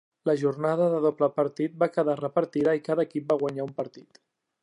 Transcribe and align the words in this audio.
La 0.27 0.33
jornada 0.43 0.87
de 0.93 1.01
doble 1.03 1.27
partit 1.35 1.75
va 1.83 1.89
quedar 1.97 2.17
repartida 2.23 2.75
i 2.79 2.83
cada 2.89 3.07
equip 3.09 3.31
va 3.35 3.39
guanyar 3.45 3.69
un 3.71 3.77
partit. 3.83 4.21